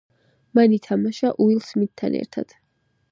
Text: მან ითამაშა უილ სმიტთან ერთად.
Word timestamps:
მან 0.59 0.71
ითამაშა 0.77 1.31
უილ 1.45 1.61
სმიტთან 1.67 2.17
ერთად. 2.25 2.57